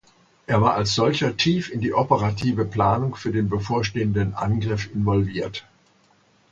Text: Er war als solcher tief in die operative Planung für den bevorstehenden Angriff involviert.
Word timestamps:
Er 0.47 0.63
war 0.63 0.73
als 0.73 0.95
solcher 0.95 1.37
tief 1.37 1.69
in 1.69 1.79
die 1.79 1.93
operative 1.93 2.65
Planung 2.65 3.13
für 3.15 3.31
den 3.31 3.49
bevorstehenden 3.49 4.33
Angriff 4.33 4.89
involviert. 4.95 5.67